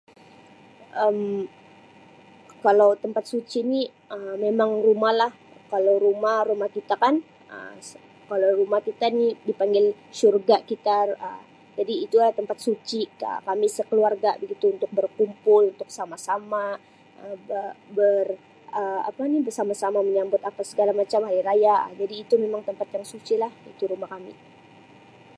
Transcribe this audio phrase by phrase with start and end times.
[1.05, 1.17] Um
[2.65, 3.81] Kalau tempat suci ni
[4.13, 5.31] Um memang rumah lah,
[5.71, 7.15] kalau rumah, rumah kita kan
[7.53, 9.85] Um sss-kalau rumah kita ni dipanggil
[10.19, 10.95] syurga kita
[11.25, 11.41] Um
[11.77, 16.65] jadi itulah tempat suci Um kami sekeluarga begitu untuk berkumpul untuk sama-sama
[17.23, 18.25] Um be-ber
[18.79, 22.87] Um apa ni bersama-sama menyambut apa segala macam Um hari raya, jadi itu memang tempat
[22.95, 24.33] yang suci lah, itu rumah kami.